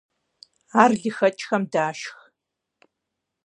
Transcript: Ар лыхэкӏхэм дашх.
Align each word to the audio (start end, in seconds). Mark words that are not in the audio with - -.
Ар 0.81 0.91
лыхэкӏхэм 1.01 1.63
дашх. 1.71 2.11